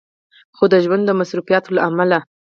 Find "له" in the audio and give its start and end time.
1.75-1.81